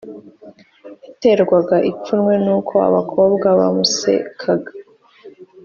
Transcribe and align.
yaterwaga 1.05 1.75
ipfunwe 1.89 2.33
n’uko 2.43 2.75
abakobwa 2.89 3.47
bamusekaga 3.59 4.71